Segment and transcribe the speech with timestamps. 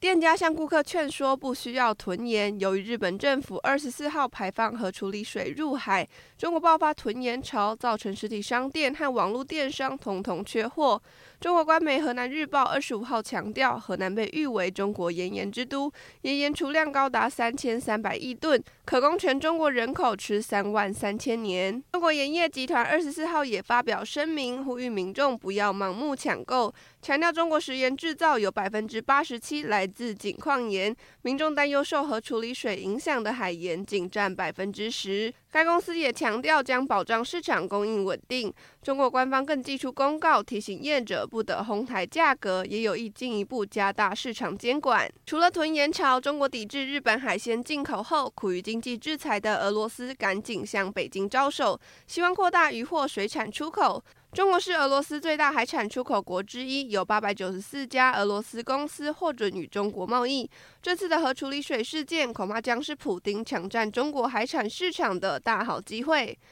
[0.00, 2.58] 店家向顾客劝说不需要囤盐。
[2.58, 6.08] 由于日本政府二十四号排放和处理水入海，
[6.38, 11.02] 中国爆发囤盐潮，造成实体商店和网络电商统统缺货。
[11.38, 21.82] 中国官媒河南日报二十五号强调，河南被誉为中国盐盐之都，盐盐储量高达三千三百亿吨，可供全中国人口吃三万三千年。
[21.92, 35.32] 中国盐业集团二十四号也发表声明，呼吁民众不要盲目抢购，强调中国食盐制造有百分之八十七来自井矿盐，民众担忧受核处理水影响的海盐仅占百分之十。
[35.50, 38.52] 该公司也强调将保障市场供应稳定。
[38.82, 45.10] 中国官方更寄出公告，提醒业者不得哄抬价格，也有意进一步加大市场监管。
[45.24, 54.04] 除了囤盐潮，中国抵制日本海鲜进口后，苦于经济制裁的俄罗斯赶紧向北京招手，希望扩大渔获水产出口。
[54.32, 60.48] 中国是俄罗斯最大海产出口国之一，有八百九十四家俄罗斯公司获准与中国贸易。
[60.80, 66.38] 这次的核处理水事件，恐怕将是普丁抢占中国海产市场的大好机会。